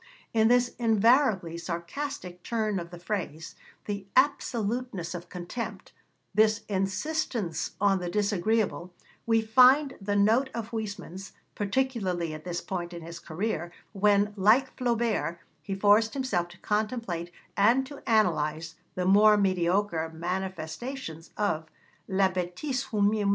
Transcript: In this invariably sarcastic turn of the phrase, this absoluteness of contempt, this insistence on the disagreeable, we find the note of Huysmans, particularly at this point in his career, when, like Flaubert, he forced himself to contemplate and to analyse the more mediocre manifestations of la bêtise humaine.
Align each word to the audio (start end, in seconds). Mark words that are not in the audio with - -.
In 0.33 0.47
this 0.47 0.69
invariably 0.79 1.59
sarcastic 1.59 2.41
turn 2.41 2.79
of 2.79 2.89
the 2.89 2.97
phrase, 2.97 3.53
this 3.85 4.01
absoluteness 4.15 5.13
of 5.13 5.29
contempt, 5.29 5.91
this 6.33 6.63
insistence 6.67 7.75
on 7.79 7.99
the 7.99 8.09
disagreeable, 8.09 8.91
we 9.27 9.43
find 9.43 9.95
the 10.01 10.15
note 10.15 10.49
of 10.55 10.71
Huysmans, 10.71 11.33
particularly 11.53 12.33
at 12.33 12.45
this 12.45 12.61
point 12.61 12.93
in 12.93 13.03
his 13.03 13.19
career, 13.19 13.71
when, 13.93 14.33
like 14.35 14.75
Flaubert, 14.75 15.37
he 15.61 15.75
forced 15.75 16.15
himself 16.15 16.47
to 16.47 16.57
contemplate 16.61 17.31
and 17.55 17.85
to 17.85 18.01
analyse 18.07 18.73
the 18.95 19.05
more 19.05 19.37
mediocre 19.37 20.09
manifestations 20.09 21.29
of 21.37 21.67
la 22.07 22.27
bêtise 22.27 22.89
humaine. 22.89 23.29